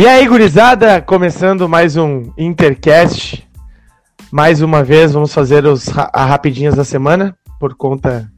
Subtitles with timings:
[0.00, 3.46] E aí, gurizada, começando mais um Intercast.
[4.32, 8.32] Mais uma vez, vamos fazer os ra rapidinhas da semana, por conta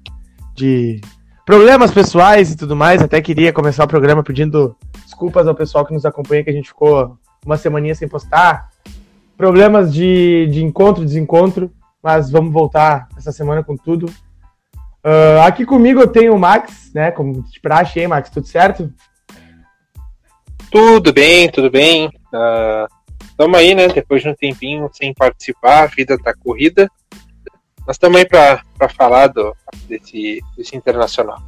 [0.56, 1.00] de
[1.46, 3.00] problemas pessoais e tudo mais.
[3.00, 6.66] Até queria começar o programa pedindo desculpas ao pessoal que nos acompanha, que a gente
[6.66, 8.68] ficou uma semaninha sem postar.
[9.36, 11.70] Problemas de, de encontro, desencontro,
[12.02, 14.06] mas vamos voltar essa semana com tudo.
[14.06, 17.12] Uh, aqui comigo eu tenho o Max, né?
[17.12, 18.30] Como de praxe, hein, Max?
[18.30, 18.92] Tudo certo?
[20.72, 22.10] Tudo bem, tudo bem.
[23.20, 23.88] Estamos uh, aí, né?
[23.88, 26.90] Depois de um tempinho sem participar, a vida tá corrida.
[27.86, 29.54] Mas estamos aí para falar do,
[29.86, 31.42] desse, desse internacional.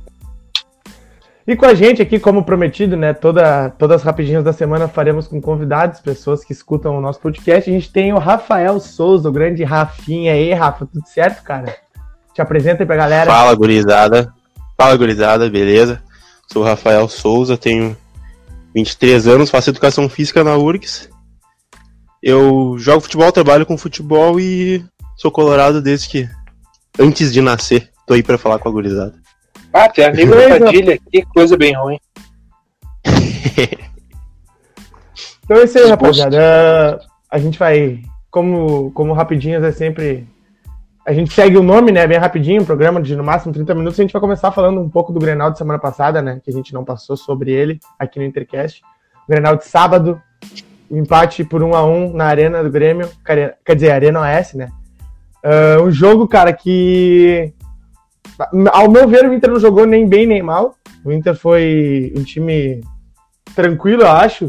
[1.46, 3.14] E com a gente aqui, como prometido, né?
[3.14, 7.70] Toda, todas as rapidinhas da semana faremos com convidados, pessoas que escutam o nosso podcast.
[7.70, 10.34] A gente tem o Rafael Souza, o grande Rafinha.
[10.34, 11.74] aí, Rafa, tudo certo, cara?
[12.34, 13.30] Te apresenta aí pra galera.
[13.30, 14.34] Fala, gurizada.
[14.76, 16.02] Fala, gurizada, beleza?
[16.52, 17.96] Sou o Rafael Souza, tenho
[18.74, 21.08] 23 anos, faço educação física na URGS.
[22.22, 24.84] Eu jogo futebol, trabalho com futebol e
[25.16, 26.28] sou colorado desde que
[26.98, 27.90] antes de nascer.
[28.06, 29.14] Tô aí pra falar com a gurizada.
[29.72, 31.98] Ah, tem amigo da Padilha, que coisa bem ruim.
[35.44, 37.00] então é isso aí, rapaziada.
[37.30, 40.26] A gente vai, como, como rapidinhas é sempre
[41.06, 42.06] a gente segue o nome, né?
[42.06, 44.00] Bem rapidinho, um programa de no máximo 30 minutos.
[44.00, 46.40] A gente vai começar falando um pouco do Grenal de semana passada, né?
[46.42, 48.82] Que a gente não passou sobre ele aqui no Intercast.
[49.28, 50.20] Grenal de sábado,
[50.90, 53.10] empate por 1 a 1 na Arena do Grêmio.
[53.24, 54.70] Quer dizer, Arena OS, né?
[55.44, 57.52] Uh, um jogo, cara, que.
[58.72, 60.74] Ao meu ver, o Inter não jogou nem bem nem mal.
[61.04, 62.80] O Inter foi um time
[63.54, 64.46] tranquilo, eu acho.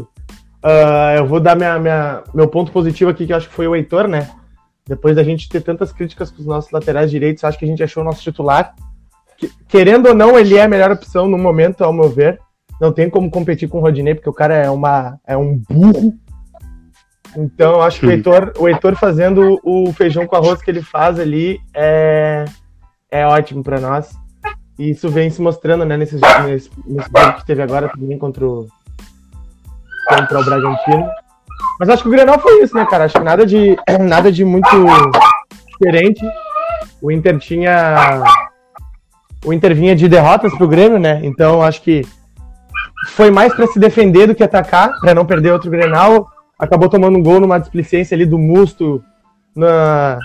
[0.64, 3.68] Uh, eu vou dar minha, minha, meu ponto positivo aqui, que eu acho que foi
[3.68, 4.30] o Heitor, né?
[4.86, 7.82] Depois da gente ter tantas críticas com os nossos laterais direitos, acho que a gente
[7.82, 8.74] achou o nosso titular.
[9.36, 12.40] Que, querendo ou não, ele é a melhor opção no momento, ao meu ver.
[12.80, 16.14] Não tem como competir com o Rodinei, porque o cara é, uma, é um burro.
[17.36, 21.18] Então, acho que o Heitor, o Heitor fazendo o feijão com arroz que ele faz
[21.18, 22.44] ali é,
[23.10, 24.14] é ótimo para nós.
[24.78, 28.46] E isso vem se mostrando né, nesse, nesse, nesse jogo que teve agora também contra
[28.46, 28.68] o,
[30.08, 31.08] contra o Bragantino.
[31.78, 33.04] Mas acho que o Grenal foi isso, né, cara?
[33.04, 34.68] Acho que nada de, nada de muito
[35.72, 36.24] diferente.
[37.00, 38.22] O Inter tinha.
[39.44, 41.20] O Inter vinha de derrotas pro Grêmio, né?
[41.22, 42.02] Então acho que
[43.10, 46.28] foi mais para se defender do que atacar, para não perder outro Grenal.
[46.58, 49.02] Acabou tomando um gol numa displicência ali do Musto
[49.54, 50.18] na,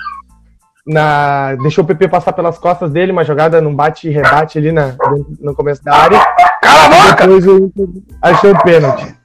[0.87, 4.71] na deixou o PP passar pelas costas dele, uma jogada num bate e rebate ali
[4.71, 4.95] na,
[5.39, 6.19] no começo da área.
[6.61, 7.27] Cala a boca!
[7.27, 7.87] Depois o Inter
[8.21, 9.20] achou o pênalti.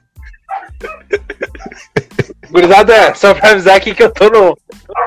[2.51, 4.57] Gurizada, só pra avisar aqui que eu tô no.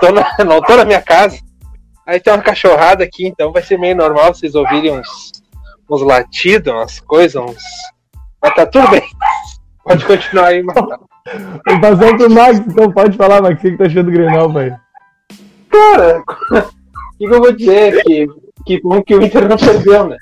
[0.00, 1.38] Tô na, não tô na minha casa.
[2.06, 5.32] Aí tem uma cachorrada aqui, então vai ser meio normal vocês ouvirem uns,
[5.88, 7.62] uns latidos, umas coisas, uns.
[8.42, 9.02] Mas tá tudo bem.
[9.84, 10.98] Pode continuar aí, mano.
[11.66, 14.76] Vou passar pro Max, então pode falar, Max, o que tá achando do Grenal, velho?
[15.70, 18.02] Cara, o que, que, eu vou dizer?
[18.02, 18.26] Que,
[18.66, 20.16] que bom que o Inter não perdeu, né?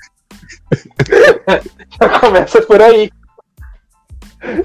[1.99, 3.09] já começa por aí.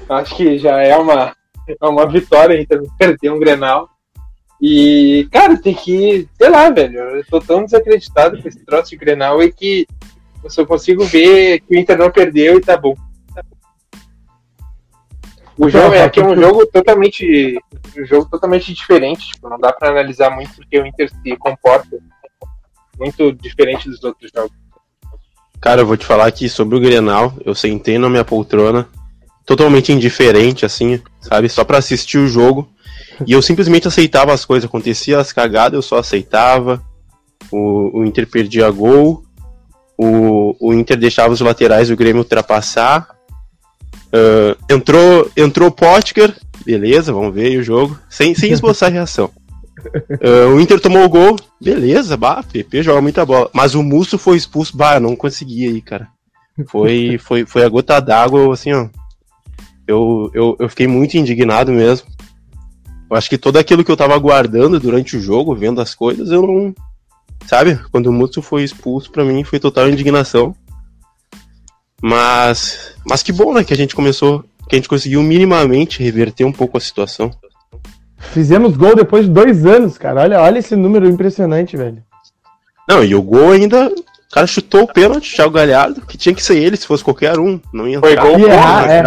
[0.09, 1.35] Acho que já é uma,
[1.67, 3.89] é uma vitória Inter perder um Grenal.
[4.61, 8.97] E, cara, tem que, sei lá, velho, eu tô tão desacreditado com esse troço de
[8.97, 9.85] Grenal e que
[10.43, 12.95] eu só consigo ver que o Inter não perdeu e tá bom.
[15.57, 17.57] O jogo é que é um jogo totalmente,
[17.97, 21.97] um jogo totalmente diferente, tipo, não dá para analisar muito porque o Inter se comporta
[22.99, 24.51] muito diferente dos outros jogos.
[25.61, 28.87] Cara, eu vou te falar aqui sobre o Grenal, eu sentei na minha poltrona,
[29.45, 31.47] totalmente indiferente, assim, sabe?
[31.47, 32.67] Só para assistir o jogo.
[33.25, 34.67] E eu simplesmente aceitava as coisas.
[34.67, 36.81] Acontecia as cagadas, eu só aceitava.
[37.51, 39.23] O, o Inter perdia gol.
[39.97, 43.15] O, o Inter deixava os laterais do Grêmio ultrapassar.
[44.07, 46.33] Uh, entrou entrou Potker,
[46.65, 47.97] beleza, vamos ver o jogo.
[48.09, 49.29] Sem, sem esboçar reação.
[49.85, 53.49] Uh, o Inter tomou o gol, beleza, bah, PP joga muita bola.
[53.53, 56.07] Mas o Musso foi expulso, bah, não conseguia aí, cara.
[56.67, 58.87] Foi, foi, foi a gota d'água, assim, ó
[59.87, 62.07] eu, eu, eu fiquei muito indignado mesmo.
[63.09, 66.31] Eu acho que todo aquilo que eu tava aguardando durante o jogo, vendo as coisas,
[66.31, 66.73] eu não.
[67.45, 67.79] Sabe?
[67.91, 70.55] Quando o Mutsu foi expulso, para mim foi total indignação.
[72.01, 72.95] Mas.
[73.07, 73.63] Mas que bom, né?
[73.63, 74.43] Que a gente começou.
[74.67, 77.31] Que a gente conseguiu minimamente reverter um pouco a situação.
[78.17, 80.21] Fizemos gol depois de dois anos, cara.
[80.21, 82.03] Olha, olha esse número impressionante, velho.
[82.89, 83.87] Não, e o gol ainda.
[83.87, 87.39] O cara chutou o pênalti, Thiago Galhardo, que tinha que ser ele se fosse qualquer
[87.39, 87.61] um.
[87.71, 89.01] Não ia Foi gol, errar, é,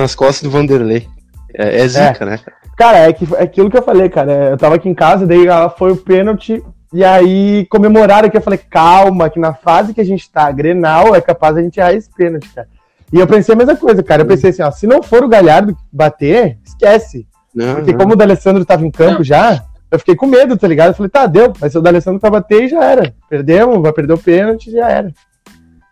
[0.00, 1.08] nas costas do Vanderlei.
[1.56, 2.26] É, é zica, é.
[2.26, 2.40] né?
[2.76, 4.50] Cara, é, que, é aquilo que eu falei, cara.
[4.50, 6.62] Eu tava aqui em casa, daí ela foi o pênalti,
[6.92, 8.36] e aí comemoraram aqui.
[8.36, 11.78] Eu falei, calma, que na fase que a gente tá, Grenal, é capaz a gente
[11.78, 12.68] errar esse pênalti, cara.
[13.12, 14.22] E eu pensei a mesma coisa, cara.
[14.22, 17.26] Eu pensei assim, ó, se não for o Galhardo bater, esquece.
[17.54, 17.98] Não, Porque não.
[17.98, 19.24] como o D'Alessandro tava em campo não.
[19.24, 20.88] já, eu fiquei com medo, tá ligado?
[20.88, 21.52] Eu falei, tá, deu.
[21.60, 23.14] Mas se o D'Alessandro pra bater, já era.
[23.30, 25.12] Perdemos, vai perder o pênalti, já era.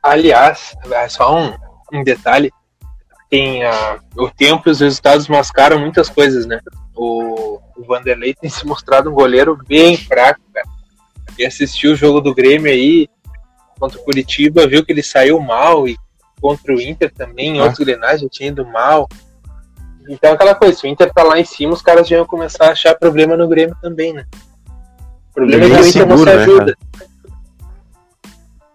[0.03, 1.53] Aliás, é só um,
[1.93, 2.51] um detalhe.
[3.33, 6.61] Tem uh, o tempo e os resultados mascaram muitas coisas, né?
[6.95, 10.69] O, o Vanderlei tem se mostrado um goleiro bem fraco, cara.
[11.39, 13.09] E assistiu o jogo do Grêmio aí
[13.81, 15.97] contra o Curitiba, viu que ele saiu mal e
[16.43, 17.63] contra o Inter também, em ah.
[17.63, 19.09] outros grenais já tinha ido mal.
[20.07, 22.67] Então aquela coisa, se o Inter tá lá em cima, os caras já iam começar
[22.67, 24.27] a achar problema no Grêmio também, né?
[25.31, 26.67] O problema é que o Inter seguro, não se né, ajuda.
[26.67, 27.07] Né,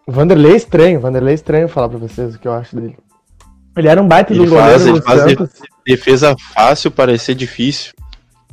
[0.07, 2.75] o Vanderlei é estranho, o Vanderlei é estranho falar pra vocês o que eu acho
[2.75, 2.97] dele.
[3.77, 5.61] Ele era um baita do goleiro faz, ele faz Santos.
[5.85, 7.93] defesa fácil parecer difícil.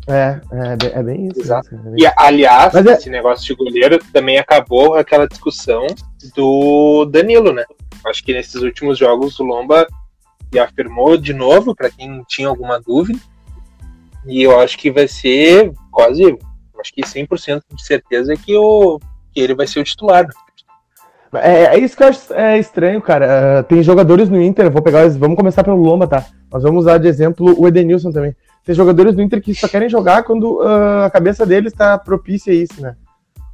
[0.07, 1.41] É, é, é bem isso.
[1.41, 1.75] Exato.
[1.75, 1.95] É bem...
[1.99, 2.93] E aliás, é...
[2.93, 5.87] esse negócio de goleiro também acabou aquela discussão
[6.37, 7.65] do Danilo, né?
[8.07, 9.87] Acho que nesses últimos jogos o Lomba
[10.61, 13.19] afirmou de novo, para quem tinha alguma dúvida.
[14.27, 16.25] E eu acho que vai ser quase,
[16.81, 18.99] acho que 100% de certeza que, o,
[19.33, 20.27] que ele vai ser o titular.
[21.37, 23.61] É, é isso que eu acho é estranho, cara.
[23.61, 26.25] Uh, tem jogadores no Inter, vou pegar, vamos começar pelo Lomba, tá?
[26.53, 28.35] Nós vamos usar de exemplo o Edenilson também.
[28.65, 32.53] Tem jogadores do Inter que só querem jogar quando uh, a cabeça deles está propícia
[32.53, 32.97] a isso, né?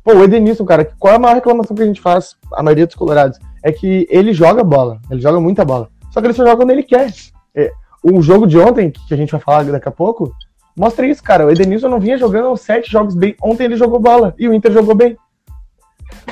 [0.04, 2.86] Pô, o Edenilson, cara, qual é a maior reclamação que a gente faz, a maioria
[2.86, 3.38] dos colorados?
[3.62, 5.88] É que ele joga bola, ele joga muita bola.
[6.10, 7.12] Só que ele só joga quando ele quer.
[7.54, 7.70] É,
[8.02, 10.32] o jogo de ontem, que a gente vai falar daqui a pouco,
[10.76, 11.46] mostra isso, cara.
[11.46, 13.36] O Edenilson não vinha jogando sete jogos bem.
[13.42, 15.16] Ontem ele jogou bola e o Inter jogou bem.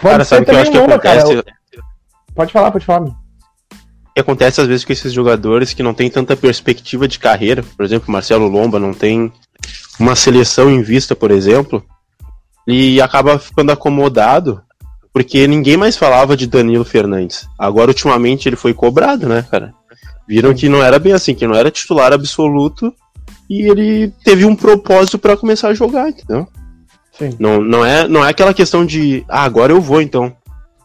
[0.00, 1.42] Pode cara, também que uma, acontece...
[1.42, 1.44] cara.
[2.34, 3.10] Pode falar, pode falar.
[4.14, 7.62] Que acontece às vezes com esses jogadores que não tem tanta perspectiva de carreira.
[7.62, 9.32] Por exemplo, Marcelo Lomba não tem
[9.98, 11.84] uma seleção em vista, por exemplo,
[12.66, 14.62] e acaba ficando acomodado
[15.12, 17.48] porque ninguém mais falava de Danilo Fernandes.
[17.58, 19.74] Agora, ultimamente, ele foi cobrado, né, cara?
[20.28, 22.94] Viram que não era bem assim, que não era titular absoluto
[23.48, 26.46] e ele teve um propósito para começar a jogar, entendeu?
[27.18, 27.30] Sim.
[27.38, 30.32] Não, não, é, não é aquela questão de, ah, agora eu vou então.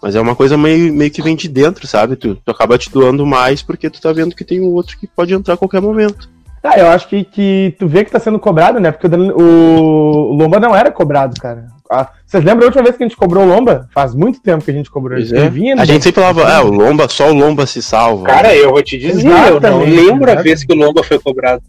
[0.02, 2.18] Mas é uma coisa meio, meio que vem de dentro, sabe?
[2.18, 5.08] Tu, tu acaba te doando mais porque tu tá vendo que tem um outro que
[5.08, 6.30] pode entrar a qualquer momento.
[6.62, 8.92] Ah, eu acho que, que tu vê que tá sendo cobrado, né?
[8.92, 11.68] Porque o, o Lomba não era cobrado, cara.
[11.90, 13.88] Ah, vocês lembram a última vez que a gente cobrou o Lomba?
[13.94, 15.38] Faz muito tempo que a gente cobrou ele.
[15.38, 15.50] É.
[15.50, 18.26] Vinha, a gente sempre falava, é, o Lomba, só o Lomba se salva.
[18.26, 21.62] Cara, eu vou te dizer, eu não lembro a vez que o Lomba foi cobrado.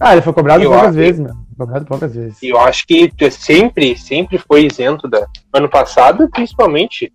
[0.00, 1.41] Ah, ele foi cobrado eu acho, vezes, mano.
[1.86, 2.42] Poucas vezes.
[2.42, 5.26] E eu acho que sempre, sempre foi isento da.
[5.52, 7.10] Ano passado, principalmente.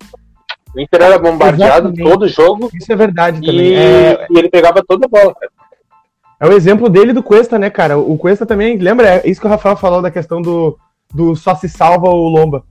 [0.74, 2.02] O Inter era bombardeado Exatamente.
[2.02, 2.70] todo jogo.
[2.74, 3.72] Isso é verdade também.
[3.72, 4.26] E, é...
[4.30, 5.50] e ele pegava toda a bola, cara.
[6.40, 7.98] É o exemplo dele do Cuesta, né, cara?
[7.98, 9.16] O Cuesta também, lembra?
[9.16, 10.78] É isso que o Rafael falou da questão do,
[11.12, 12.62] do só se salva o Lomba.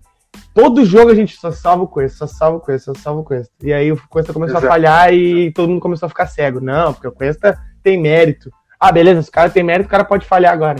[0.53, 3.23] Todo jogo a gente só salva o Cuesta, só salva o Cuesta, só salva o
[3.23, 3.53] Cuesta.
[3.61, 4.67] E aí o Cuesta começou Exato.
[4.67, 6.61] a falhar e todo mundo começou a ficar cego.
[6.61, 8.49] Não, porque o Cuesta tem mérito.
[8.79, 10.79] Ah, beleza, se o cara tem mérito, o cara pode falhar agora.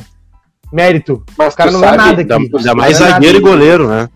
[0.72, 1.24] Mérito.
[1.38, 2.34] Mas o cara não sabe, é nada aqui.
[2.34, 4.10] Ainda mais zagueiro e goleiro, né?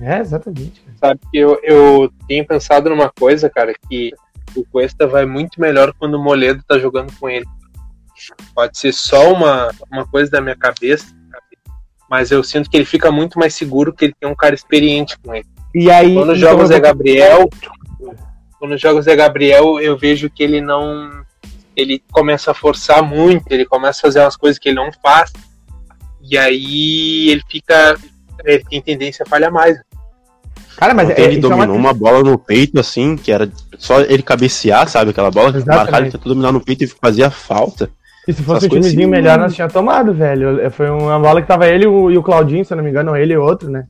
[0.00, 0.82] É, exatamente.
[1.00, 4.12] Sabe que eu, eu tenho pensado numa coisa, cara, que
[4.56, 7.46] o Cuesta vai muito melhor quando o Moledo tá jogando com ele.
[8.54, 11.06] Pode ser só uma, uma coisa da minha cabeça,
[12.08, 15.18] mas eu sinto que ele fica muito mais seguro que ele tem um cara experiente
[15.18, 15.46] com ele.
[15.74, 17.48] E aí, quando joga o Zé Gabriel,
[18.58, 21.24] quando joga o Zé Gabriel, eu vejo que ele não
[21.76, 25.32] ele começa a forçar muito, ele começa a fazer umas coisas que ele não faz.
[26.30, 27.96] E aí ele fica
[28.44, 29.78] ele tem tendência a falhar mais.
[30.76, 31.90] Cara, mas é, ele dominou é uma...
[31.90, 31.94] uma...
[31.94, 35.10] bola no peito, assim, que era só ele cabecear, sabe?
[35.10, 37.90] Aquela bola que marcava, ele tentou dominar no peito e fazia falta.
[38.26, 40.60] E se fosse um timezinho assim, melhor, nós tinha tomado, velho.
[40.60, 43.10] É, foi uma bola que tava ele e o, Claudinho, se eu não me engano,
[43.10, 43.86] ou ele e outro, né?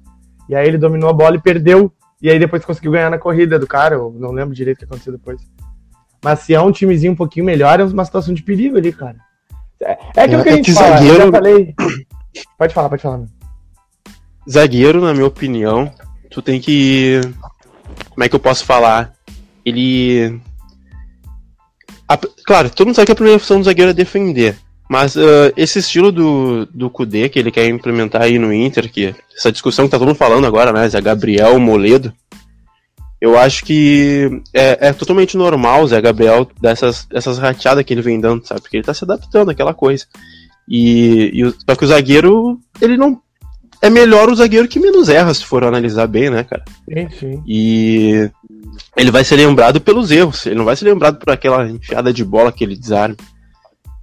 [0.48, 1.90] E aí ele dominou a bola e perdeu.
[2.20, 3.94] E aí depois conseguiu ganhar na corrida do cara.
[3.94, 5.40] Eu não lembro direito o que aconteceu depois.
[6.22, 9.16] Mas se é um timezinho um pouquinho melhor, é uma situação de perigo ali, cara.
[9.80, 10.96] É, é aquilo é, que a gente fala.
[10.96, 11.14] Zagueiro...
[11.14, 11.74] Eu já falei.
[12.58, 13.24] Pode falar, pode falar.
[14.50, 15.92] Zagueiro, na minha opinião,
[16.30, 17.20] tu tem que.
[18.10, 19.14] Como é que eu posso falar?
[19.64, 20.40] Ele
[22.08, 24.56] a, claro, todo mundo sabe que a primeira função do zagueiro é defender.
[24.88, 29.14] Mas uh, esse estilo do, do Kudê que ele quer implementar aí no Inter, que
[29.36, 30.88] essa discussão que tá todo mundo falando agora, né?
[30.88, 32.12] Zé Gabriel, Moledo.
[33.20, 38.02] Eu acho que é, é totalmente normal o Zé Gabriel dessas, dessas rateadas que ele
[38.02, 38.60] vem dando, sabe?
[38.60, 40.04] Porque ele tá se adaptando àquela coisa.
[40.68, 43.20] E, e só que o zagueiro, ele não.
[43.82, 46.64] É melhor o zagueiro que menos erra, se for analisar bem, né, cara?
[47.18, 47.42] Sim.
[47.46, 48.30] E
[48.96, 52.24] ele vai ser lembrado pelos erros, ele não vai ser lembrado por aquela enfiada de
[52.24, 53.16] bola que ele desarme.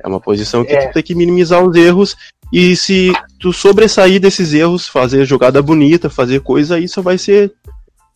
[0.04, 0.88] É uma posição que é.
[0.88, 2.16] tu tem que minimizar os erros
[2.52, 7.54] e se tu sobressair desses erros, fazer jogada bonita, fazer coisa, isso vai ser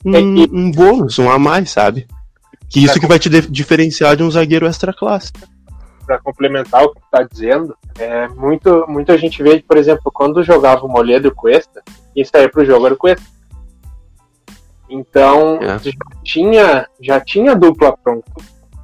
[0.04, 0.54] um, é que...
[0.54, 2.06] um bônus, um a mais, sabe?
[2.70, 5.32] Que isso que vai te diferenciar de um zagueiro extra classe.
[6.06, 10.44] Para complementar o que tu tá dizendo, é muito, muita gente vê, por exemplo, quando
[10.44, 11.82] jogava o Moledo e o Cuesta,
[12.14, 13.26] quem saía pro jogo era o Cuesta.
[14.90, 15.80] Então, é.
[15.80, 15.92] já,
[16.24, 18.32] tinha, já tinha dupla pronta.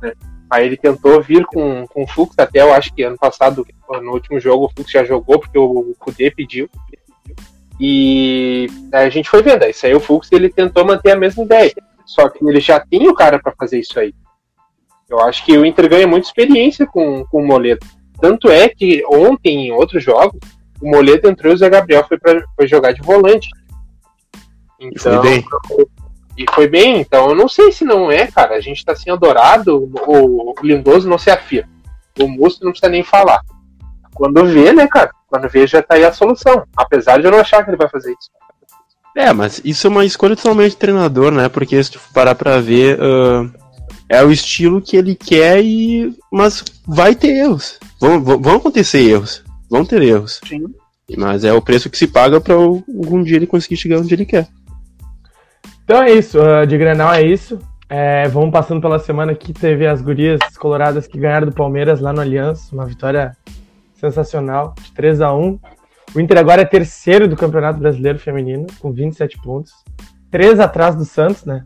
[0.01, 0.13] Né?
[0.49, 3.65] Aí ele tentou vir com, com o Fux, até eu acho que ano passado,
[4.01, 6.69] no último jogo, o Fux já jogou, porque o Kudê pediu.
[7.79, 11.15] E aí a gente foi vendo, aí saiu o Fux e ele tentou manter a
[11.15, 11.73] mesma ideia.
[12.05, 14.13] Só que ele já tem o cara para fazer isso aí.
[15.11, 17.85] Eu acho que o Inter ganha muita experiência com, com o Moledo.
[18.21, 20.39] Tanto é que ontem, em outros jogos,
[20.81, 23.49] o Moledo entrou e o Zé Gabriel foi, pra, foi jogar de volante.
[24.79, 25.45] Então, e foi bem.
[26.37, 28.55] E foi bem, então eu não sei se não é, cara.
[28.55, 31.69] A gente tá sendo adorado, o Lindoso não se afirma.
[32.17, 33.41] O Musto não precisa nem falar.
[34.13, 35.11] Quando vê, né, cara?
[35.27, 36.63] Quando vê, já tá aí a solução.
[36.75, 38.29] Apesar de eu não achar que ele vai fazer isso.
[39.15, 41.49] É, mas isso é uma escolha totalmente de treinador, né?
[41.49, 43.51] Porque se tu parar pra ver, uh,
[44.11, 46.13] é o estilo que ele quer e.
[46.29, 47.79] Mas vai ter erros.
[47.97, 49.41] Vão, vão acontecer erros.
[49.69, 50.41] Vão ter erros.
[50.45, 50.65] Sim.
[51.17, 54.25] Mas é o preço que se paga pra algum dia ele conseguir chegar onde ele
[54.25, 54.49] quer.
[55.83, 57.57] Então é isso, uh, de Grenal é isso.
[57.89, 62.13] É, vamos passando pela semana que teve as gurias coloradas que ganharam do Palmeiras lá
[62.13, 63.35] no Aliança, uma vitória
[63.95, 65.59] sensacional, de 3 a 1
[66.15, 69.73] O Inter agora é terceiro do Campeonato Brasileiro Feminino, com 27 pontos.
[70.29, 71.63] Três atrás do Santos, né?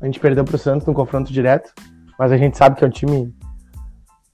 [0.00, 1.72] A gente perdeu para o Santos no confronto direto,
[2.18, 3.34] mas a gente sabe que é um time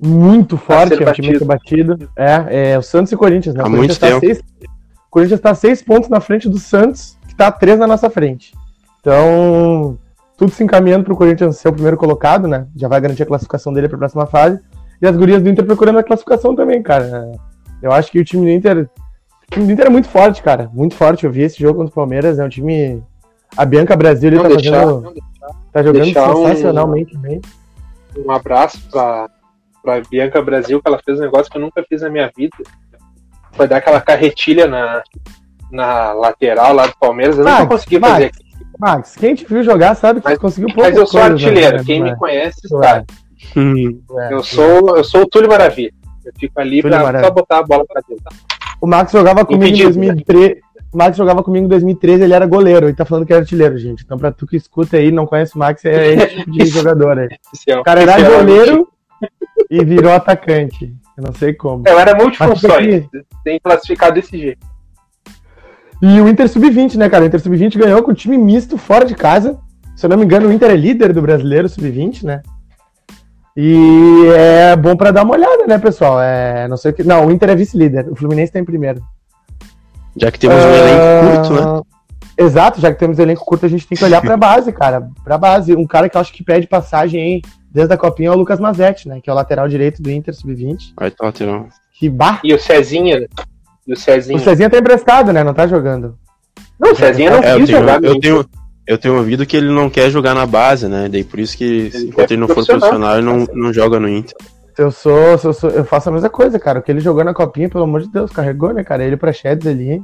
[0.00, 2.10] muito forte, é um time muito batido.
[2.16, 3.62] É, é o Santos e o Corinthians, né?
[3.62, 7.18] Há o Corinthians muito tá seis, o Corinthians está seis pontos na frente do Santos,
[7.26, 8.52] que está três na nossa frente.
[9.00, 9.98] Então,
[10.36, 12.66] tudo se encaminhando para o Corinthians ser o primeiro colocado, né?
[12.74, 14.60] Já vai garantir a classificação dele para a próxima fase.
[15.00, 17.30] E as gurias do Inter procurando a classificação também, cara.
[17.82, 18.88] Eu acho que o time do Inter.
[19.48, 20.70] O time do Inter é muito forte, cara.
[20.72, 21.24] Muito forte.
[21.24, 22.38] Eu vi esse jogo contra o Palmeiras.
[22.38, 23.02] É um time.
[23.56, 25.14] A Bianca Brasil ele tá deixar, fazendo.
[25.74, 27.40] Tá jogando sensacionalmente um, bem.
[28.16, 29.28] Um abraço pra,
[29.82, 32.56] pra Bianca Brasil, que ela fez um negócio que eu nunca fiz na minha vida.
[33.54, 35.02] Foi dar aquela carretilha na,
[35.72, 37.36] na lateral lá do Palmeiras.
[37.36, 38.44] Eu Max, nunca consegui Max, fazer aqui.
[38.78, 40.88] Max, quem te viu jogar sabe que mas, conseguiu pouco.
[40.88, 41.84] Mas eu sou artilheiro, né?
[41.84, 43.06] quem me conhece sabe.
[43.56, 45.92] É, eu, sou, eu sou o Túlio Maravilha.
[46.24, 47.28] Eu fico ali Túlio pra Maravilha.
[47.28, 48.24] só botar a bola pra dentro.
[48.80, 50.60] O Max jogava comigo Impedido, em 2013.
[50.94, 53.76] O Max jogava comigo em 2013, ele era goleiro, ele tá falando que era artilheiro,
[53.76, 54.04] gente.
[54.04, 57.18] Então, pra tu que escuta aí, não conhece o Max, é esse tipo de jogador
[57.18, 57.28] aí.
[57.76, 58.88] O cara era goleiro
[59.68, 60.94] e virou atacante.
[61.16, 61.82] Eu não sei como.
[61.84, 63.06] Eu era multifunções,
[63.42, 64.64] tem classificado desse jeito.
[66.00, 67.24] E o Inter Sub-20, né, cara?
[67.24, 69.58] O Inter Sub-20 ganhou com o time misto fora de casa.
[69.96, 72.40] Se eu não me engano, o Inter é líder do brasileiro Sub-20, né?
[73.56, 76.20] E é bom para dar uma olhada, né, pessoal?
[76.20, 77.02] É, não sei o que.
[77.02, 78.08] Não, o Inter é vice-líder.
[78.08, 79.02] O Fluminense tá em primeiro.
[80.16, 80.66] Já que temos uh...
[80.66, 81.82] um elenco curto, né?
[82.36, 85.08] Exato, já que temos um elenco curto, a gente tem que olhar pra base, cara.
[85.22, 85.74] Pra base.
[85.74, 88.58] Um cara que eu acho que pede passagem aí desde a copinha é o Lucas
[88.58, 89.20] Mazetti, né?
[89.22, 90.94] Que é o lateral direito do Inter Sub-20.
[90.96, 91.68] Vai, tá, lateral.
[91.92, 92.40] Que bar...
[92.42, 93.26] E o Cezinha,
[93.86, 94.36] e o Cezinha.
[94.36, 95.44] O Cezinha tá emprestado, né?
[95.44, 96.16] Não tá jogando.
[96.78, 98.04] Não, o Cezinha não é, quis eu tenho, jogar.
[98.04, 98.44] Eu tenho,
[98.86, 101.08] eu tenho ouvido que ele não quer jogar na base, né?
[101.08, 104.08] Daí por isso que ele enquanto ele não for profissional, ele não, não joga no
[104.08, 104.36] Inter.
[104.76, 106.80] Eu sou, eu sou, eu faço a mesma coisa, cara.
[106.80, 109.04] O que ele jogou na copinha, pelo amor de Deus, carregou, né, cara?
[109.04, 110.02] Ele pra Sheds ali.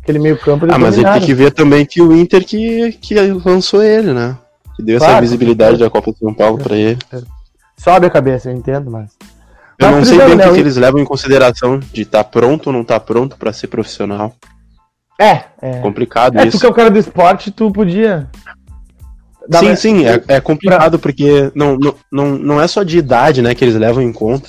[0.00, 0.66] Aquele meio campo.
[0.70, 4.36] Ah, mas ele tem que ver também que o Inter que, que lançou ele, né?
[4.76, 6.98] Que deu claro, essa visibilidade da Copa de São Paulo pra ele.
[7.76, 9.10] Sobe a cabeça, eu entendo, mas.
[9.78, 12.30] Eu não sei bem o né, que, que, eles levam em consideração de estar tá
[12.30, 14.34] pronto ou não estar tá pronto para ser profissional.
[15.18, 15.80] É, é.
[15.80, 16.58] Complicado é, isso.
[16.58, 18.28] Tu que é o cara do esporte, tu podia.
[19.52, 19.78] Sim, mais...
[19.78, 20.98] sim, é, é complicado pra...
[20.98, 24.48] porque não, não, não, não é só de idade, né, que eles levam em conta.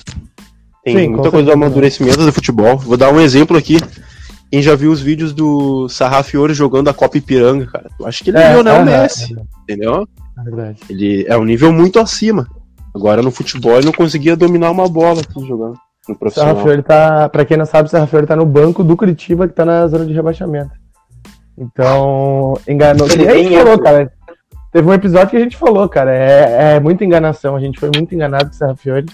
[0.84, 2.76] Tem sim, muita coisa do amadurecimento do futebol.
[2.76, 3.78] Vou dar um exemplo aqui.
[4.50, 7.88] Quem já viu os vídeos do Sarrafiore jogando a Copa Ipiranga, cara?
[7.98, 10.06] Eu acho que ele é, é Lionel é, Messi, é, entendeu?
[10.38, 10.78] É verdade.
[10.90, 12.46] Ele é um nível muito acima.
[12.94, 15.78] Agora no futebol ele não conseguia dominar uma bola aqui jogando.
[16.08, 16.56] No profissional.
[16.82, 19.64] Tá, pra quem não sabe, o Serra Fiore tá no banco do Curitiba, que tá
[19.64, 20.72] na zona de rebaixamento.
[21.56, 23.06] Então, enganou.
[23.06, 24.12] Ele gente falou, cara.
[24.72, 26.10] Teve um episódio que a gente falou, cara.
[26.10, 27.54] É, é muita enganação.
[27.54, 29.06] A gente foi muito enganado com o Serra Fiore.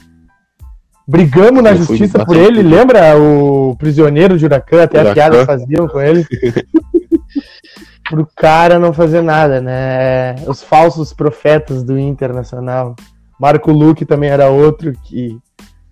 [1.06, 2.62] Brigamos na Eu justiça por ele.
[2.62, 4.84] Lembra o prisioneiro de Huracan?
[4.84, 5.10] Até Huracan.
[5.10, 6.24] a piada faziam com ele.
[8.08, 10.36] Pro cara não fazer nada, né?
[10.46, 12.94] Os falsos profetas do Internacional.
[13.38, 15.36] Marco Luque também era outro que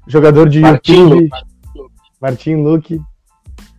[0.06, 1.30] jogador de Martin YouTube.
[1.74, 1.90] Luke.
[2.20, 3.00] Martin Luque.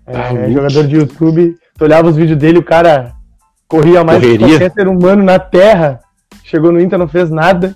[0.06, 1.58] É, ah, jogador de YouTube.
[1.78, 3.17] Tu olhava os vídeos dele, o cara
[3.68, 6.00] corria mais que qualquer ser humano na Terra.
[6.44, 7.76] Chegou no Inter, não fez nada.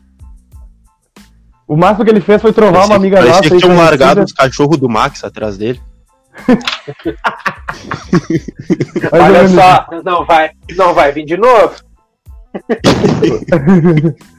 [1.67, 3.41] O máximo que ele fez foi trovar uma amiga nossa.
[3.41, 5.81] que tinham largado os cachorros do Max atrás dele.
[9.11, 11.75] Olha só, não vai, não vai vir de novo.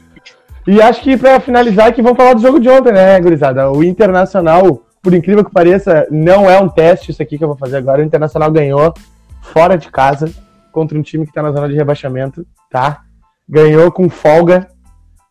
[0.65, 3.69] E acho que para finalizar que vamos falar do jogo de ontem, né, gurizada?
[3.69, 7.57] O Internacional, por incrível que pareça, não é um teste isso aqui que eu vou
[7.57, 8.01] fazer agora.
[8.01, 8.93] O Internacional ganhou
[9.41, 10.31] fora de casa
[10.73, 13.03] contra um time que tá na zona de rebaixamento, tá?
[13.47, 14.67] Ganhou com folga,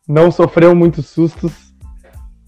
[0.08, 1.52] não sofreu muitos sustos.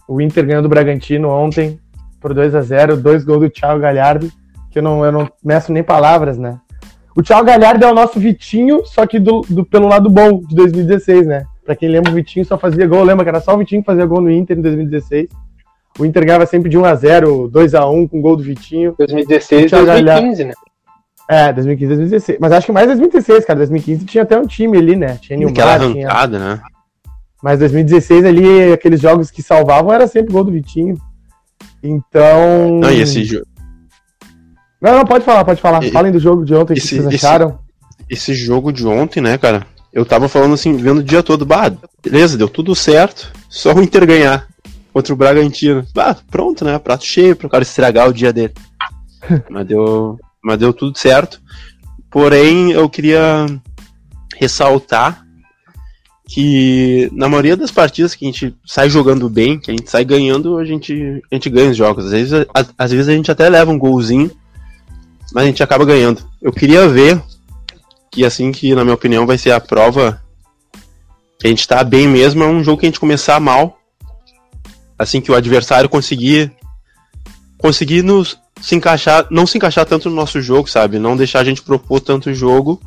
[0.08, 1.78] O Inter ganhou do Bragantino ontem
[2.20, 4.30] por 2 a 0 dois gols do Thiago Galhardo,
[4.70, 6.58] que eu não, eu não meço nem palavras, né?
[7.16, 10.54] O Thiago Galhardo é o nosso Vitinho, só que do, do, pelo lado bom, de
[10.54, 11.44] 2016, né?
[11.64, 13.04] Pra quem lembra, o Vitinho só fazia gol.
[13.04, 15.28] Lembra que era só o Vitinho que fazia gol no Inter em 2016.
[15.98, 18.94] O Inter ganhava sempre de 1x0, 2x1 com gol do Vitinho.
[18.98, 20.54] 2016 e 2015, né?
[21.28, 22.38] É, 2015 2016.
[22.40, 23.58] Mas acho que mais 2016, cara.
[23.58, 25.18] 2015 tinha até um time ali, né?
[25.20, 26.54] Tinha Nilmar, Aquela arrancada, tinha...
[26.56, 26.62] né?
[27.42, 30.96] Mas 2016 ali, aqueles jogos que salvavam era sempre gol do Vitinho.
[31.82, 32.80] Então.
[32.80, 33.46] Não, e esse jogo.
[34.80, 35.82] Não, não, pode falar, pode falar.
[35.82, 35.90] E...
[35.90, 37.58] Falem do jogo de ontem, o que vocês acharam.
[38.08, 39.66] Esse, esse jogo de ontem, né, cara?
[39.94, 43.80] eu tava falando assim, vendo o dia todo, bah, beleza, deu tudo certo, só o
[43.80, 44.48] Inter ganhar
[44.92, 45.86] contra o Bragantino.
[45.94, 46.76] Bah, pronto, né?
[46.80, 48.52] Prato cheio pro cara estragar o dia dele.
[49.48, 51.40] mas deu, mas deu tudo certo.
[52.10, 53.46] Porém, eu queria
[54.36, 55.24] ressaltar
[56.28, 60.04] que na maioria das partidas que a gente sai jogando bem, que a gente sai
[60.04, 62.06] ganhando, a gente, a gente ganha os jogos.
[62.06, 62.46] Às vezes,
[62.78, 64.30] às vezes a gente até leva um golzinho,
[65.32, 66.22] mas a gente acaba ganhando.
[66.40, 67.20] Eu queria ver
[68.10, 70.22] que assim que, na minha opinião, vai ser a prova
[71.38, 73.78] que a gente tá bem mesmo, é um jogo que a gente começar mal.
[74.96, 76.52] Assim que o adversário conseguir
[77.58, 80.98] conseguir nos se encaixar, não se encaixar tanto no nosso jogo, sabe?
[80.98, 82.80] Não deixar a gente propor tanto jogo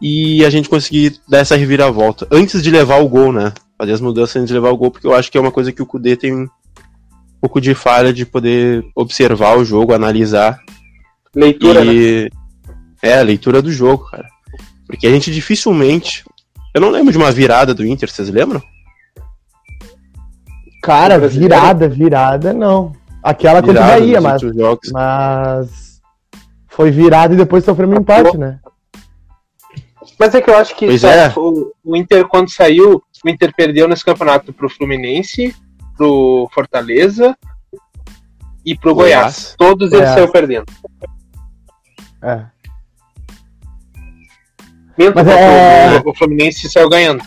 [0.00, 3.52] e a gente conseguir dar essa reviravolta antes de levar o gol, né?
[3.76, 5.72] Fazer as mudanças antes de levar o gol, porque eu acho que é uma coisa
[5.72, 6.48] que o Kudê tem um
[7.40, 10.60] pouco de falha de poder observar o jogo, analisar.
[11.34, 12.22] Leitura, e...
[12.22, 12.28] né?
[13.02, 14.28] É, a leitura do jogo, cara.
[14.86, 16.24] Porque a gente dificilmente.
[16.72, 18.62] Eu não lembro de uma virada do Inter, vocês lembram?
[20.84, 22.92] Cara, virada, virada, não.
[23.22, 24.42] Aquela contra o Bahia, mas,
[24.92, 26.00] mas.
[26.68, 28.60] Foi virada e depois sofreu um empate, né?
[30.18, 31.32] Mas é que eu acho que é.
[31.36, 35.54] o, o, Inter, quando saiu, o Inter perdeu nesse campeonato pro Fluminense,
[35.96, 37.36] pro Fortaleza
[38.64, 39.20] e pro Goiás.
[39.20, 39.54] Goiás.
[39.56, 40.14] Todos eles é.
[40.14, 40.66] saiu perdendo.
[42.22, 42.44] É.
[45.14, 46.02] Mas é...
[46.04, 47.24] o, Fluminense saiu ganhando.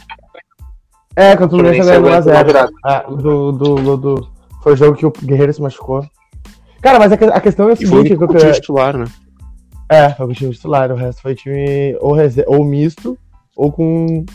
[1.16, 2.70] É, contra o Fluminense saiu ganhando 1x0.
[2.84, 4.33] Ah, do, do, do, do,
[4.64, 6.04] Foi o jogo que o Guerreiro se machucou.
[6.82, 8.16] Cara, mas a, questão é o seguinte...
[8.16, 9.06] Foi o time titular, né?
[9.90, 10.92] É, foi o time titular.
[10.92, 12.16] O resto foi time ou,
[12.48, 13.18] ou misto,
[13.56, 14.26] ou com...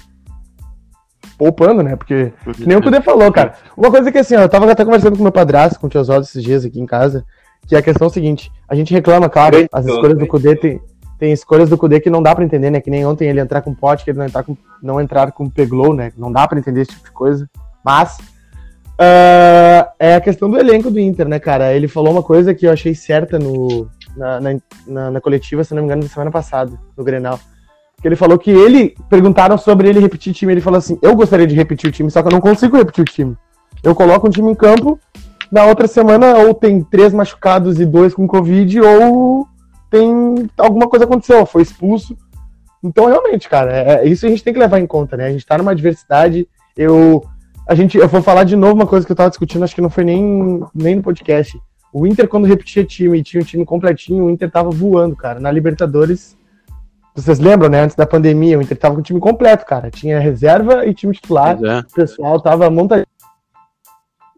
[1.38, 1.95] Poupando, né?
[1.95, 3.55] Porque, que nem o Kudê falou, cara.
[3.77, 6.01] Uma coisa que assim, ó, eu tava até conversando com meu padrasto, com o tio
[6.01, 7.25] Oswaldo esses dias aqui em casa,
[7.67, 10.81] que a questão é a seguinte, a gente reclama, claro, as escolhas do Kudê tem
[11.19, 12.81] tem escolhas do Kudê que não dá para entender, né?
[12.81, 15.51] Que nem ontem ele entrar com pote, que ele não entrar com, não entrar com
[15.51, 16.12] Peglow, né?
[16.17, 17.51] Não dá para entender esse tipo de coisa.
[17.85, 18.19] Mas
[19.00, 21.72] uh, é a questão do elenco do Inter, né, cara?
[21.72, 24.40] Ele falou uma coisa que eu achei certa no, na,
[24.87, 27.38] na, na, coletiva, se não me engano, da semana passada, no Grenal.
[28.00, 31.46] Que ele falou que ele, perguntaram sobre ele repetir time, ele falou assim, eu gostaria
[31.46, 33.37] de repetir o time, só que eu não consigo repetir o time.
[33.82, 34.98] Eu coloco um time em campo,
[35.50, 39.48] na outra semana ou tem três machucados e dois com Covid, ou
[39.90, 42.16] tem alguma coisa aconteceu, foi expulso.
[42.82, 45.26] Então, realmente, cara, é, isso a gente tem que levar em conta, né?
[45.26, 46.48] A gente tá numa diversidade.
[46.76, 47.24] Eu,
[47.68, 49.83] a gente, eu vou falar de novo uma coisa que eu tava discutindo, acho que
[49.83, 51.61] não foi nem, nem no podcast.
[51.92, 55.38] O Inter, quando repetia time e tinha um time completinho, o Inter tava voando, cara.
[55.38, 56.35] Na Libertadores,
[57.14, 57.83] vocês lembram, né?
[57.83, 59.90] Antes da pandemia, o Inter tava com o time completo, cara.
[59.90, 61.59] Tinha reserva e time titular.
[61.62, 61.81] É.
[61.81, 63.04] O pessoal tava montado.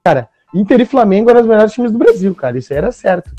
[0.05, 2.59] Cara, Inter e Flamengo eram os melhores times do Brasil, cara.
[2.59, 3.31] Isso aí era certo.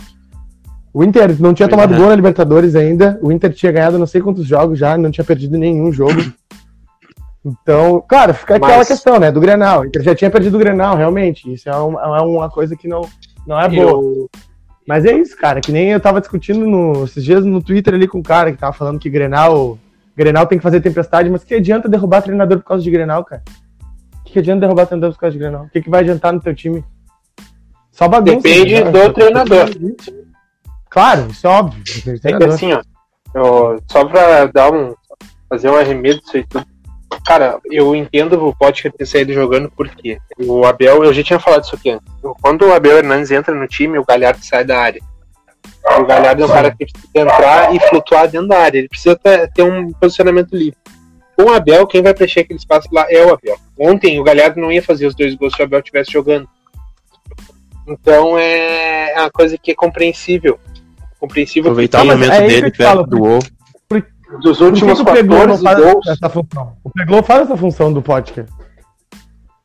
[0.93, 1.97] O Inter não tinha tomado é.
[1.97, 3.19] gol na Libertadores ainda.
[3.21, 6.21] O Inter tinha ganhado não sei quantos jogos já, não tinha perdido nenhum jogo.
[7.43, 8.87] Então, claro, fica aquela Mas...
[8.87, 9.85] questão, né, do Grenal.
[9.85, 11.51] Inter já tinha perdido o Grenal, realmente.
[11.51, 13.01] Isso é uma, é uma coisa que não,
[13.47, 13.91] não é boa.
[13.91, 14.29] Eu...
[14.87, 18.07] Mas é isso, cara, que nem eu tava discutindo no, esses dias no Twitter ali
[18.07, 19.77] com um cara que tava falando que Grenal,
[20.15, 23.43] Grenal tem que fazer tempestade, mas que adianta derrubar treinador por causa de Grenal, cara?
[24.19, 25.63] O que, que adianta derrubar treinador por causa de Grenal?
[25.65, 26.83] O que, que vai adiantar no teu time?
[27.91, 28.37] Só bagunça.
[28.37, 28.91] Depende né?
[28.91, 29.69] do treinador.
[30.89, 31.83] Claro, isso é óbvio.
[32.23, 32.81] É que assim, ó,
[33.33, 34.93] eu, só pra dar um.
[35.47, 36.65] fazer um arremedo disso aí tudo.
[37.25, 41.63] Cara, eu entendo o Pote ter saído jogando porque o Abel, eu já tinha falado
[41.63, 42.07] isso aqui antes.
[42.41, 45.01] Quando o Abel Hernandes entra no time, o Galhardo sai da área.
[45.99, 48.79] O Galhardo é um cara que precisa entrar e flutuar dentro da área.
[48.79, 50.77] Ele precisa ter, ter um posicionamento livre.
[51.35, 53.57] Com o Abel, quem vai preencher aquele espaço lá é o Abel.
[53.77, 56.47] Ontem o Galhardo não ia fazer os dois gols se o Abel estivesse jogando.
[57.87, 60.59] Então é uma coisa que é compreensível
[61.21, 61.69] compreensível.
[61.69, 63.47] Aproveitar o momento é dele perto do ovo.
[64.39, 66.07] Dos últimos por que 14 gols.
[66.07, 66.77] Essa função?
[66.83, 68.51] O Peglow faz essa função do podcast.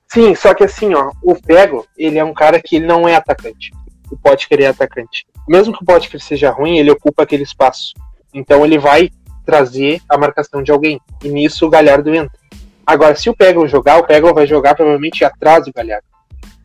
[0.09, 3.15] Sim, só que assim, ó, o Pego, ele é um cara que ele não é
[3.15, 3.71] atacante.
[4.11, 5.27] O Potker é atacante.
[5.49, 7.93] Mesmo que o Potker seja ruim, ele ocupa aquele espaço.
[8.33, 9.11] Então ele vai
[9.45, 11.01] trazer a marcação de alguém.
[11.23, 12.39] E nisso o Galhardo entra.
[12.87, 16.07] Agora, se o Pego jogar, o Pego vai jogar provavelmente atrás do Galhardo.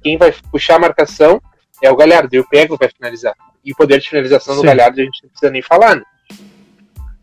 [0.04, 1.42] Quem vai puxar a marcação
[1.82, 3.34] é o Galhardo, e o Pego vai finalizar.
[3.66, 4.62] E o poder de finalização Sim.
[4.62, 6.04] do Galhardo a gente não precisa nem falar, né?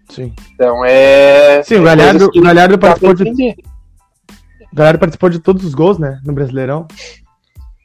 [0.09, 0.33] Sim.
[0.55, 1.62] Então é.
[1.62, 3.57] Sim, o é Galhardo, que o Galhardo participou de,
[4.73, 6.21] o Galhardo participou de todos os gols, né?
[6.25, 6.87] No Brasileirão.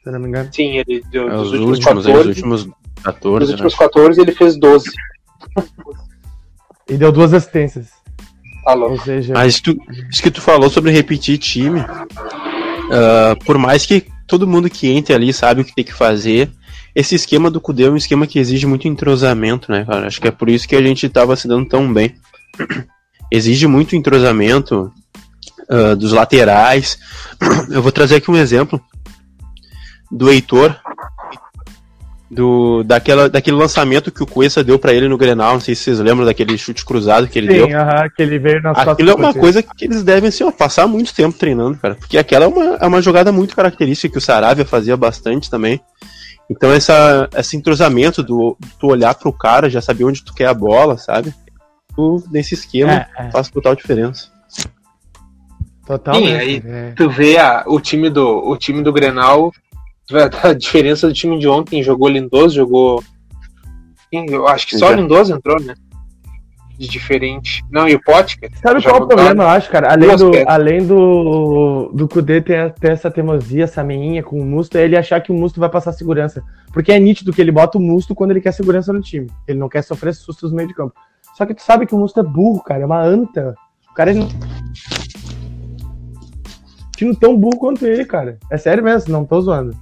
[0.02, 0.48] Se não me engano.
[0.52, 2.68] Sim, ele deu, É, os últimos, últimos, 14, os últimos
[3.02, 3.52] 14, dos né?
[3.52, 4.90] últimos 14 ele fez 12.
[6.88, 7.88] E deu duas assistências.
[8.64, 8.94] Tá louco.
[8.94, 9.76] Ou seja, Mas tu,
[10.10, 11.80] isso que tu falou sobre repetir time,
[12.90, 16.50] ah, por mais que todo mundo que entre ali sabe o que tem que fazer,
[16.94, 20.06] esse esquema do Cudê é um esquema que exige muito entrosamento, né, cara?
[20.06, 22.14] Acho que é por isso que a gente tava se dando tão bem.
[23.30, 24.92] Exige muito entrosamento
[25.68, 26.98] ah, dos laterais.
[27.70, 28.80] Eu vou trazer aqui um exemplo
[30.10, 30.76] do Heitor,
[32.30, 35.54] do, daquela, daquele lançamento que o Cuesta deu pra ele no Grenal.
[35.54, 37.66] Não sei se vocês lembram daquele chute cruzado que ele deu.
[37.66, 40.50] sim, aham, que ele veio nas Aquilo é uma coisa que eles devem assim, ó,
[40.50, 41.94] passar muito tempo treinando, cara.
[41.94, 45.80] Porque aquela é uma, é uma jogada muito característica que o Saravia fazia bastante também.
[46.48, 50.54] Então essa, esse entrosamento do tu olhar pro cara, já saber onde tu quer a
[50.54, 51.32] bola, sabe?
[51.94, 54.30] Tu, nesse esquema, É, é, faz total diferença.
[55.86, 56.14] total.
[56.16, 56.62] Sim, né, aí-?
[56.64, 56.92] É.
[56.92, 59.52] Tu vê a, o time do o time do Grenal,
[60.42, 63.02] a, diferença do time de ontem, jogou Lindoso, jogou
[64.12, 64.96] eu acho que só Já.
[64.96, 65.74] Lindoso entrou, né?
[66.78, 67.64] De diferente.
[67.70, 68.50] Não, e o Potker.
[68.60, 69.92] Sabe qual é o problema, eu acho, cara?
[69.92, 74.76] Além do, além do, do Kudê ter, ter essa teimosia, essa meinha com o Musto,
[74.76, 76.42] é ele achar que o Musto vai passar segurança.
[76.72, 79.28] Porque é nítido que ele bota o Musto quando ele quer segurança no time.
[79.46, 80.94] Ele não quer sofrer sustos no meio de campo.
[81.36, 82.82] Só que tu sabe que o Musto é burro, cara.
[82.82, 83.54] É uma anta.
[83.90, 84.14] O cara é.
[86.96, 88.38] Time tão burro quanto ele, cara.
[88.50, 89.76] É sério mesmo, não tô zoando.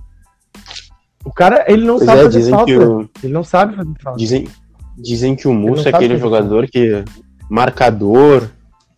[1.24, 2.72] O cara, ele não Pois sabe é, fazer falta.
[2.72, 4.18] o, Ele não sabe fazer falta.
[4.18, 4.48] dizem,
[4.96, 7.04] dizem que o Musso é aquele jogador que
[7.50, 8.48] marcador,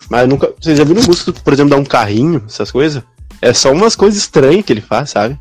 [0.09, 3.03] mas nunca, vocês já viram o Musso, por exemplo, dar um carrinho, essas coisas?
[3.41, 5.39] É só umas coisas estranhas que ele faz, sabe?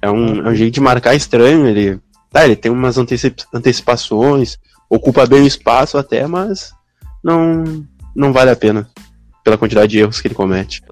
[0.00, 1.98] É um, é um jeito de marcar estranho, ele,
[2.32, 6.72] tá, ele tem umas antecip- antecipações, ocupa bem o espaço até, mas
[7.22, 7.64] não,
[8.14, 8.88] não vale a pena
[9.42, 10.82] pela quantidade de erros que ele comete.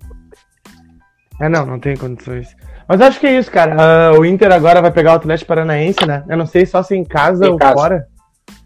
[1.40, 2.48] É, não, não tem condições.
[2.88, 3.76] Mas acho que é isso, cara.
[3.78, 6.22] Ah, o Inter agora vai pegar o Atlético Paranaense, né?
[6.28, 7.74] Eu não sei só se em casa Em ou casa.
[7.74, 8.06] fora.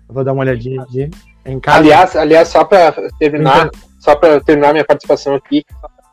[0.08, 1.10] Eu vou dar uma olhadinha aqui.
[1.44, 1.78] Em casa.
[1.78, 5.64] Aliás, aliás, só pra terminar, só para terminar minha participação aqui,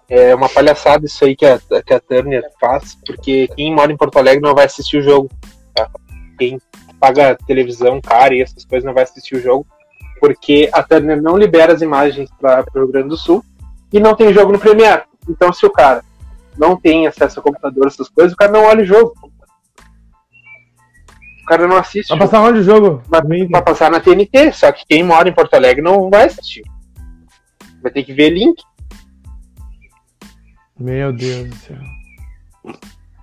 [0.08, 3.98] é uma palhaçada isso aí que a, que a Turner faz, porque quem mora em
[3.98, 5.30] Porto Alegre não vai assistir o jogo.
[5.74, 5.90] tá?
[6.38, 6.60] Quem
[7.00, 9.66] paga televisão cara e essas coisas não vai assistir o jogo,
[10.20, 13.44] porque a Turner não libera as imagens para o Rio Grande do Sul
[13.92, 15.04] e não tem jogo no Premiere.
[15.28, 16.04] Então, se o cara
[16.58, 19.14] não tem acesso a computador, essas coisas, o cara não olha o jogo.
[21.46, 22.10] O cara não assiste.
[22.10, 22.32] Vai jogo.
[22.32, 23.04] passar onde o jogo?
[23.08, 26.64] Vai, vai passar na TNT, só que quem mora em Porto Alegre não vai assistir.
[27.84, 28.64] Vai ter que ver link.
[30.80, 31.78] Meu Deus do céu.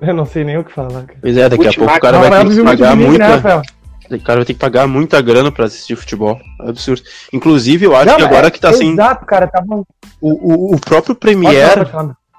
[0.00, 1.18] Eu não sei nem o que falar, cara.
[1.20, 3.62] Pois é, daqui a pouco o cara vai ter que obviamente pagar né, muita, Rafael?
[4.08, 6.40] o cara vai ter que pagar muita grana pra assistir futebol.
[6.60, 7.02] É absurdo.
[7.32, 9.48] Inclusive, eu acho Não, que agora é- que tá sem Exato, cara.
[9.48, 9.82] Tá bom.
[10.20, 11.88] o, o, o próprio Premiere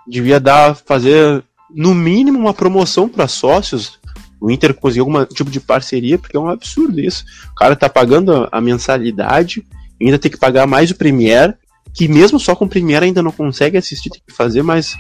[0.08, 4.00] devia dar, fazer no mínimo uma promoção para sócios.
[4.44, 7.24] O Inter conseguir algum tipo de parceria, porque é um absurdo isso.
[7.52, 9.64] O cara tá pagando a, mensalidade,
[10.02, 11.54] ainda tem que pagar mais o Premiere,
[11.94, 14.96] que mesmo só com o Premiere ainda não consegue assistir, tem que fazer mais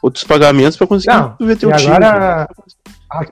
[0.00, 1.92] outros pagamentos para conseguir Não, ver teu e time.
[1.92, 2.48] agora.
[3.10, 3.26] a-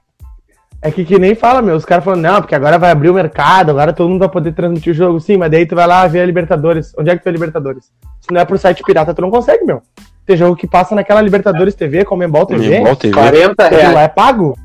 [0.83, 1.75] É que, que nem fala, meu.
[1.77, 4.53] Os caras falam, não, porque agora vai abrir o mercado, agora todo mundo vai poder
[4.53, 5.19] transmitir o jogo.
[5.21, 6.93] Sim, mas daí tu vai lá ver a Libertadores.
[6.99, 7.85] Onde é que tu vê a Libertadores?
[8.21, 9.81] Se não é pro site pirata, tu não consegue, meu.
[10.25, 12.67] Tem jogo que passa naquela Libertadores TV, Comembol TV.
[12.79, 13.15] Comembol TV.
[13.15, 13.99] 40 Aquilo lá reais.
[13.99, 14.57] é pago?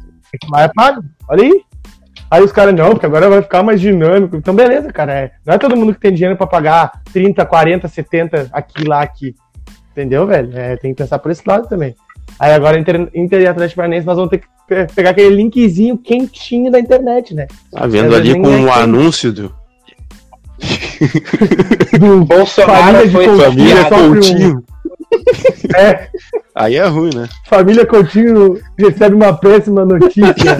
[0.50, 1.04] Lá é pago?
[1.30, 1.62] Olha aí.
[2.30, 4.36] Aí os caras, não, porque agora vai ficar mais dinâmico.
[4.38, 5.12] Então, beleza, cara.
[5.14, 9.02] É, não é todo mundo que tem dinheiro pra pagar 30, 40, 70 aqui, lá,
[9.02, 9.36] aqui.
[9.92, 10.58] Entendeu, velho?
[10.58, 11.94] É, tem que pensar por esse lado também.
[12.40, 15.98] Aí agora, Inter, Inter e Atlético Paranaense, nós vamos ter que pe- pegar aquele linkzinho
[15.98, 17.48] quentinho da internet, né?
[17.70, 19.54] Tá vendo É, ali com o tem- anúncio do
[22.00, 24.64] Do Bolsonaro foi Família pro- Coutinho.
[25.76, 26.08] É,
[26.62, 27.28] Aí é ruim, né?
[27.48, 30.58] família Coutinho recebe uma péssima notícia.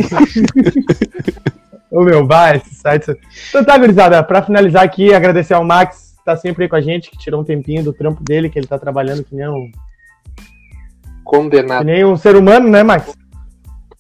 [1.92, 3.16] Ô meu, vai, esse site.
[3.50, 6.82] Então tá, gurizada, pra finalizar aqui, agradecer ao Max, que tá sempre aí com a
[6.82, 9.70] gente, que tirou um tempinho do trampo dele, que ele tá trabalhando que nem um,
[9.70, 11.86] que Condenado.
[11.86, 13.16] nem um ser humano, né, Max?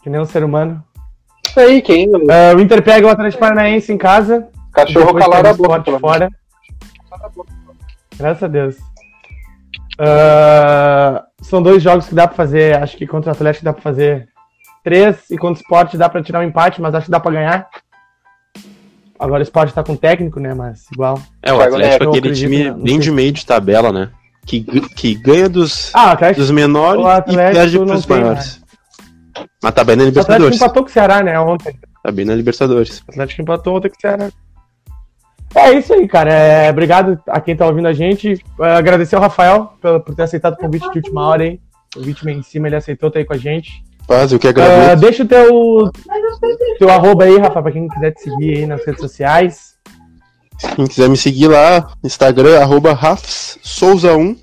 [0.01, 0.83] Que nem um ser humano.
[1.45, 2.09] Isso aí, quem?
[2.09, 4.47] O Ah, o Inter pega o Atlético Paranaense em casa.
[4.73, 5.99] cachorro pega a boca.
[5.99, 6.29] Fora.
[8.17, 8.90] Graças a Deus.
[10.01, 13.83] Uh, são dois jogos que dá pra fazer, acho que contra o Atlético dá pra
[13.83, 14.27] fazer
[14.83, 17.31] três, e contra o Sport dá pra tirar um empate, mas acho que dá pra
[17.31, 17.67] ganhar.
[19.19, 21.21] Agora o Sport tá com técnico, né, mas igual.
[21.43, 24.09] É, o Atlético é aquele time bem de meio de tabela, né?
[24.43, 24.63] Que,
[24.95, 28.57] que ganha dos, ah, dos menores e perde pros maiores.
[28.57, 29.45] Né?
[29.61, 30.41] Mas tá bem na Libertadores.
[30.41, 31.79] O Atlético empatou com o Ceará, né, ontem.
[32.03, 33.03] Tá bem na Libertadores.
[33.07, 34.31] O Atlético empatou ontem com o Ceará.
[35.53, 36.33] É isso aí, cara.
[36.33, 38.43] É, obrigado a quem tá ouvindo a gente.
[38.59, 41.59] É, agradecer ao Rafael por, por, ter aceitado o convite de última hora aí.
[41.95, 43.83] O convite em cima, ele aceitou tá aí com a gente.
[44.07, 44.93] Faz, eu que agradeço.
[44.93, 45.91] Uh, deixa o teu,
[46.79, 49.75] teu arroba aí, Rafa, pra quem quiser te seguir aí nas redes sociais.
[50.75, 54.37] Quem quiser me seguir lá, Instagram, arroba Souza1.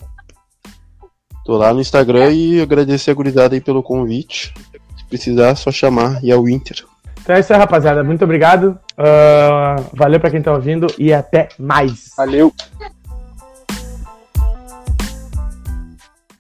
[1.45, 4.53] Tô lá no Instagram e agradecer a gurizada aí pelo convite.
[4.97, 6.85] Se precisar, é só chamar e é o Inter.
[7.29, 8.03] Então é isso aí, rapaziada.
[8.03, 8.79] Muito obrigado.
[8.97, 12.15] Uh, valeu para quem tá ouvindo e até mais.
[12.17, 12.55] Valeu.